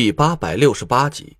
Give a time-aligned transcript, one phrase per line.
[0.00, 1.38] 第八百六十八集，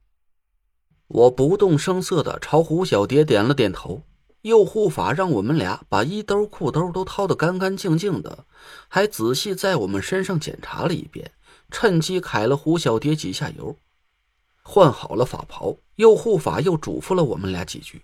[1.07, 4.03] 我不动声色的朝胡小蝶点了点头。
[4.41, 8.46] 右护法让我们俩把衣兜、裤兜都掏得干干净净的，
[8.88, 11.30] 还仔细在我们身上检查了一遍，
[11.71, 13.77] 趁机揩了胡小蝶几下油。
[14.64, 18.02] 换好了法袍，右护法又嘱咐了我们俩几句：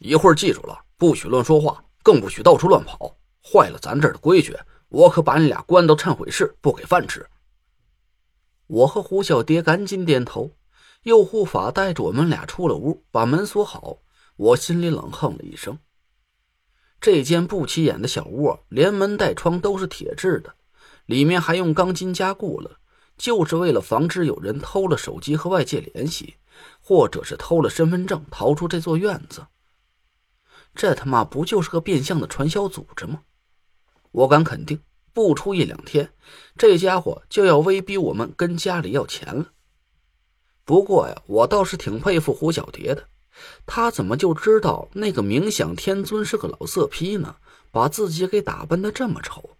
[0.00, 4.54] 一会儿记住了，不许乱说话，更不许到处乱跑，坏了咱这儿的规矩，
[4.90, 7.26] 我可把你俩关到忏悔室，不给饭吃。
[8.66, 10.56] 我和胡小蝶赶紧点头，
[11.02, 13.98] 右护法带着我们俩出了屋，把门锁好。
[14.36, 15.78] 我心里冷哼了一声。
[17.00, 20.54] 这间不起眼的小屋，连门带窗都是铁制的，
[21.06, 22.78] 里面还用钢筋加固了，
[23.18, 26.36] 就是为了防止有人偷了手机和外界联系，
[26.80, 29.46] 或者是偷了身份证逃出这座院子。
[30.74, 33.22] 这他妈不就是个变相的传销组织吗？
[34.12, 34.80] 我敢肯定。
[35.12, 36.12] 不出一两天，
[36.56, 39.48] 这家伙就要威逼我们跟家里要钱了。
[40.64, 43.08] 不过呀，我倒是挺佩服胡小蝶的，
[43.66, 47.36] 他怎么就知道那个冥想天尊是个老色批呢？
[47.70, 49.56] 把自己给打扮的这么丑，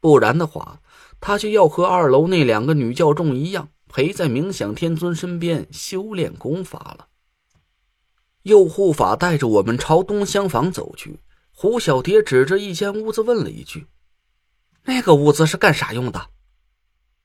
[0.00, 0.80] 不然的话，
[1.20, 7.06] 他就要和二楼那两个女教众一样，陪在冥想天尊身边修炼功法了。
[8.42, 11.20] 右护法带着我们朝东厢房走去，
[11.52, 13.86] 胡小蝶指着一间屋子问了一句。
[14.84, 16.28] 那个屋子是干啥用的？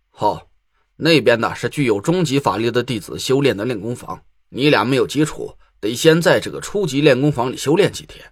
[0.09, 0.49] 好，
[0.95, 4.23] 那边的是具有终极法力的弟子修炼的练功房。
[4.49, 8.31] 你俩没有基础，得先在这个初级练功房里修炼几天。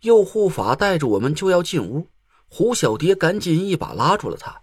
[0.00, 2.08] 右护法带着我们就要进屋，
[2.48, 4.62] 胡小蝶赶紧一把拉住了他。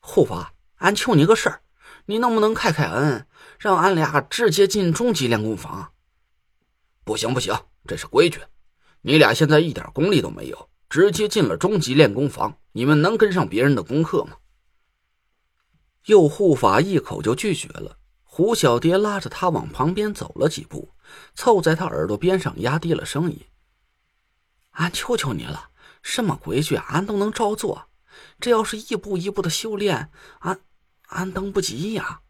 [0.00, 1.62] 护法，俺求你个事儿，
[2.06, 3.26] 你能不能开开恩，
[3.58, 5.92] 让俺俩直接进终极练功房？
[7.04, 7.54] 不行不行，
[7.86, 8.40] 这是规矩。
[9.02, 10.70] 你俩现在一点功力都没有。
[10.94, 14.36] 直接进了终极练功房，你们能跟上别人的功课吗？
[16.04, 17.98] 右护法一口就拒绝了。
[18.22, 20.90] 胡小蝶拉着他往旁边走了几步，
[21.34, 23.40] 凑在他耳朵边上压低了声音
[24.78, 27.88] ：“俺求求你了，什么规矩俺都能照做，
[28.38, 30.12] 这要是一步一步的修炼，
[30.42, 30.60] 俺
[31.08, 32.20] 俺等不及呀。”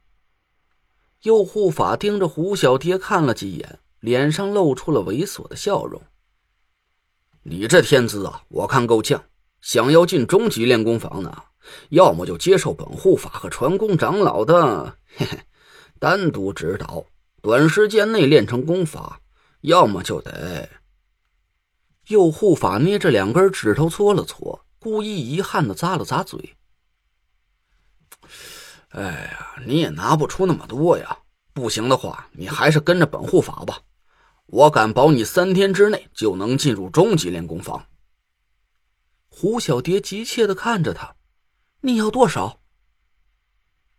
[1.20, 6.02] 右护法盯着胡小蝶看了几眼，脸上露出了猥琐的笑容。
[7.46, 9.22] 你这天资啊，我看够呛。
[9.60, 11.44] 想要进中级练功房呢，
[11.90, 15.38] 要么就接受本护法和传功长老的嘿嘿
[15.98, 17.04] 单独指导，
[17.42, 19.20] 短时间内练成功法；
[19.60, 20.68] 要么就得……
[22.08, 26.56] 右护法捏着两根指头搓了搓，故意遗憾的咂了咂嘴。
[28.88, 31.18] 哎呀，你也拿不出那么多呀！
[31.52, 33.80] 不行的话，你还是跟着本护法吧。
[34.46, 37.86] 我敢保你三天之内就能进入终极练功房。
[39.28, 41.16] 胡小蝶急切的看着他，
[41.80, 42.60] 你要多少？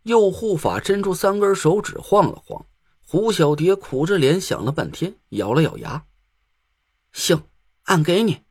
[0.04, 2.66] 右护法伸出三根手指晃了晃，
[3.06, 6.06] 胡小蝶苦着脸想了半天，咬了咬牙，
[7.12, 7.44] 行，
[7.84, 8.44] 俺给你。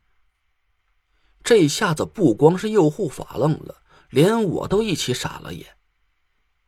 [1.43, 5.77] 这下子不光是右护法愣了，连我都一起傻了眼。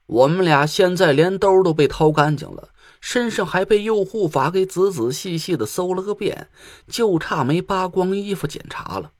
[0.06, 2.70] 我们俩现在连兜都被掏干净了。
[3.00, 6.50] 身上还被右护法给仔仔细细的搜了个遍，
[6.88, 9.12] 就差没扒光衣服检查了。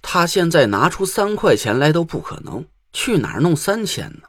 [0.00, 4.28] 他现在拿出三块钱来都不可能，去哪儿弄三千呢？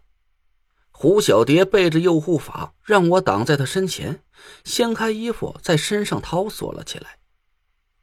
[0.92, 4.22] 胡小蝶背着右护法，让我挡在他身前，
[4.66, 7.20] 掀开衣服在身上掏索了起来。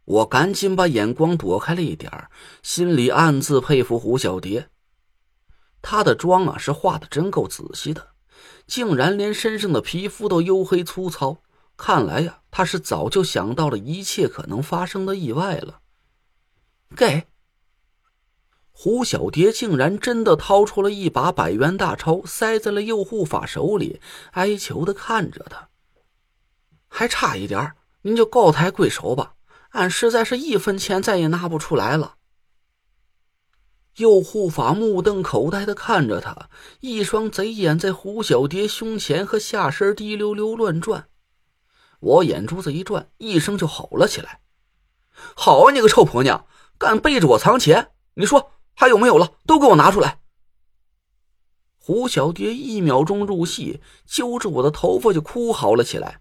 [0.05, 2.11] 我赶紧把眼光躲开了一点
[2.63, 4.69] 心里暗自佩服胡小蝶，
[5.83, 8.11] 她的妆啊是化的真够仔细的。
[8.67, 11.39] 竟然连身上的皮肤都黝黑粗糙，
[11.77, 15.81] 看来呀，他是早就想到了一切可能发生的意外了。
[16.97, 17.27] 给
[18.71, 24.01] 胡小蝶竟然真的掏出了一把百元大钞，塞在了右护法手里，
[24.33, 25.69] 哀求的看着他。
[26.89, 27.73] 还差一点
[28.03, 29.35] 您就高抬贵手吧，
[29.71, 32.17] 俺实在是一分钱再也拿不出来了。
[33.97, 41.09] 右护法目瞪口呆的看着他，一双贼眼在胡小蝶胸前和下身滴溜溜乱转。
[42.01, 44.41] 我眼珠子一转，一声就吼了起来
[45.35, 47.93] ：“好啊，你个臭婆娘，敢背着我藏钱！
[48.15, 49.33] 你说还有没有了？
[49.47, 50.21] 都给我拿出来！”
[51.81, 56.21] 胡小蝶一秒钟入戏，揪着我的头发就哭嚎了起来：“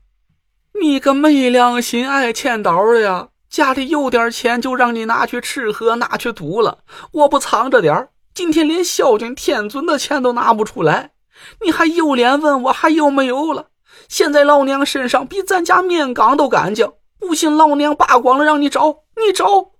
[0.81, 6.79] 你个没良心、爱欠刀的呀！”家里有点钱，就让你拿去吃喝，拿去赌了。
[7.13, 11.13] 我不藏着点今天连孝敬天尊的钱都拿不出来，
[11.61, 13.69] 你还有脸问我还有没有了？
[14.09, 19.71] 现在老娘身上比咱家面缸都干净，不信老娘扒光了让你找，你找。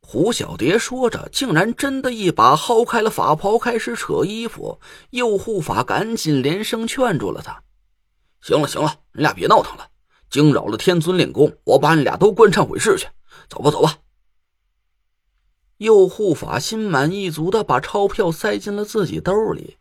[0.00, 4.80] 胡小蝶说着，竟然真的一把薅开了法袍，开始扯衣服。
[5.10, 7.62] 右护法赶紧连声劝住了他
[8.40, 9.86] ：“行了，行了，你俩别闹腾了，
[10.32, 13.06] 惊扰了天尊练功，我把你俩都关忏悔室去。
[13.50, 13.98] 走吧，走吧。”
[15.76, 19.76] 右护法心满意足的把钞票塞进了自己兜里，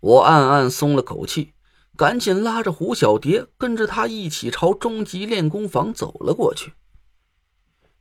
[0.00, 1.52] 我暗暗松了口气，
[1.96, 6.72] 赶紧拉着胡小蝶跟着他一起朝终极练功房走了过去。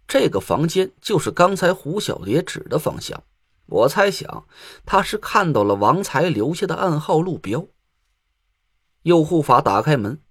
[0.08, 3.24] 这个房间就是刚才胡小蝶指的方向，
[3.68, 4.46] 我猜想
[4.86, 7.68] 他是看到了王才留下的暗号路标。
[9.04, 10.22] 右护法打开门，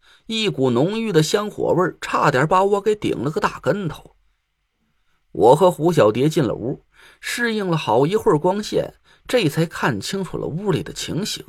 [0.40, 4.16] 一股浓郁的香火味差点把我给顶了个大跟头。
[5.32, 6.84] 我和胡小蝶进了屋。
[7.20, 8.94] 适应了好一会儿光线，
[9.26, 11.44] 这才看清楚了屋里的情形。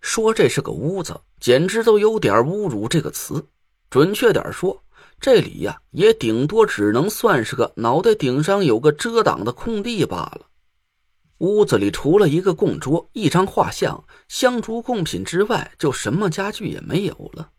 [0.00, 3.46] 说这是个屋子，简直都有点侮辱这个词。
[3.90, 4.82] 准确点说，
[5.20, 10.46] 这里呀，也顶多只能算是个脑袋顶上有个遮挡的空地罢了。
[11.38, 17.50] 屋子里除了一个供桌、一张画像、香烛贡品之外，就什么家具也没有了。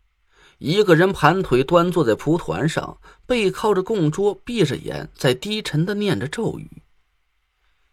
[0.58, 6.82] 一个人盘腿端坐在蒲团上，背靠着供桌，闭着眼，在低沉的念着咒语。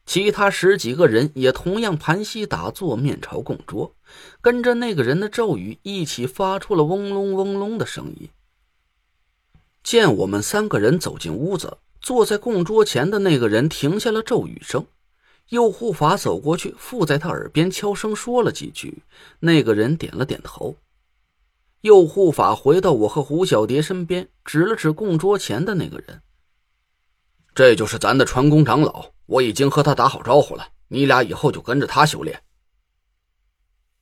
[0.06, 3.96] 其他十几个人也同样盘膝打坐，面朝供桌，
[4.42, 8.30] 跟着那个人的咒语一起发出了嗡隆嗡隆的声音。
[9.84, 14.86] 见我们三个人走进屋子，坐在供桌前的那个人停下了咒语声，
[15.50, 19.04] 右护法走过去，附在他耳边悄声说了几句。
[19.40, 20.78] 那个人点了点头。
[21.84, 26.22] 右护法回到我和胡小蝶身边，指了指供桌前的那个人
[27.54, 32.42] ：“这就是咱的传功长老，我已经和他打好招呼了，你俩以后就跟着他修炼。”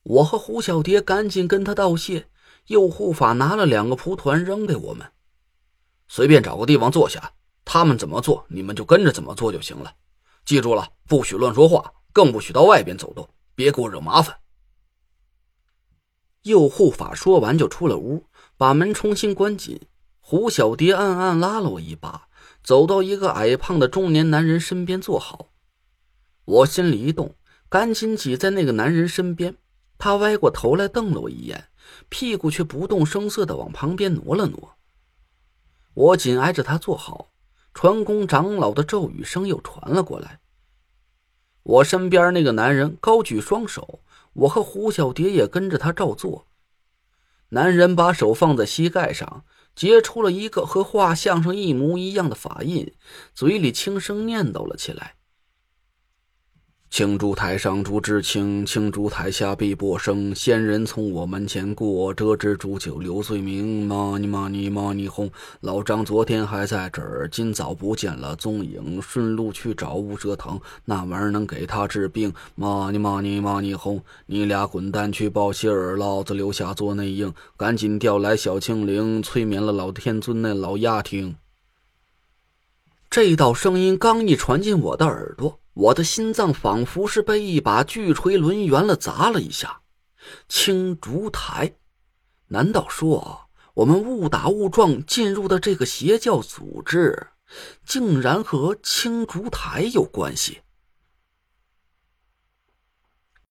[0.04, 2.28] 我和胡小蝶赶紧跟他道谢。
[2.68, 5.04] 右护法拿了两个蒲团扔给我们
[6.06, 7.32] ：“随便找个地方坐下，
[7.64, 9.92] 他们怎么做，你们就跟着怎么做就行了。
[10.44, 14.36] 记住了，不许乱说话，更不许到外边走动，别给我惹麻烦。”
[16.42, 19.80] 右护法说完就出了屋，把门重新关紧。
[20.18, 22.28] 胡小蝶暗暗拉了我一把，
[22.64, 25.48] 走到一个矮胖的中年男人身边坐好。
[26.44, 27.36] 我心里一动，
[27.68, 29.56] 赶紧挤在那个男人身边。
[29.98, 31.68] 他歪过头来瞪了我一眼，
[32.08, 34.76] 屁股却不动声色地往旁边挪了挪。
[35.94, 37.28] 我紧挨着他坐好，
[37.72, 40.40] 传功长老的咒语声又传了过来。
[41.62, 44.00] 我身边那个男人高举双手。
[44.34, 46.46] 我和胡小蝶也跟着他照做。
[47.50, 49.44] 男人把手放在膝盖上，
[49.74, 52.94] 结出了一个和画像上一模一样的法印，
[53.34, 55.16] 嘴里轻声念叨了起来。
[56.92, 60.34] 青竹台上竹枝青，青竹台下碧波生。
[60.34, 63.86] 仙人从我门前过，这支烛酒留罪名。
[63.86, 65.30] 玛尼玛尼玛尼哄，
[65.60, 69.00] 老张昨天还在这儿，今早不见了踪影。
[69.00, 72.30] 顺路去找乌蛇藤，那玩意儿能给他治病。
[72.56, 77.32] 玛尼玛尼玛尼哄，你俩滚蛋去报信儿，老子留下做内应。
[77.56, 81.36] 赶紧调来小青灵，催眠了老天尊那老丫听。
[83.08, 85.58] 这道声音刚一传进我的耳朵。
[85.74, 89.80] 我的心脏仿佛是被一把巨锤抡圆了砸了一下。
[90.48, 91.74] 青竹台，
[92.48, 97.28] 难道说我们误打误撞进入的这个邪教组织，
[97.86, 100.60] 竟然和青竹台有关系？